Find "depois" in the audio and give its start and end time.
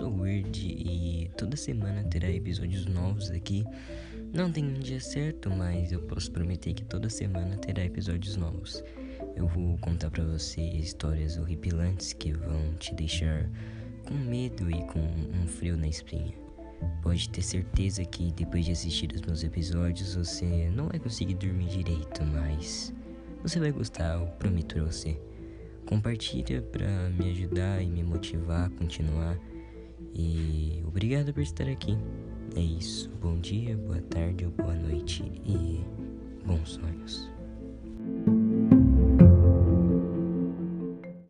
18.32-18.64